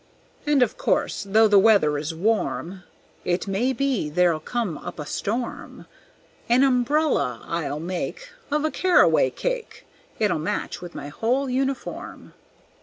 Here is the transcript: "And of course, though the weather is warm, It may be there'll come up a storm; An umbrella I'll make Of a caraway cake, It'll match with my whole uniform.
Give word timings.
"And 0.47 0.63
of 0.63 0.77
course, 0.79 1.27
though 1.29 1.47
the 1.47 1.59
weather 1.59 1.95
is 1.95 2.11
warm, 2.11 2.81
It 3.23 3.47
may 3.47 3.71
be 3.71 4.09
there'll 4.09 4.39
come 4.39 4.79
up 4.79 4.97
a 4.97 5.05
storm; 5.05 5.85
An 6.49 6.63
umbrella 6.63 7.45
I'll 7.45 7.79
make 7.79 8.31
Of 8.49 8.65
a 8.65 8.71
caraway 8.71 9.29
cake, 9.29 9.85
It'll 10.17 10.39
match 10.39 10.81
with 10.81 10.95
my 10.95 11.09
whole 11.09 11.51
uniform. 11.51 12.33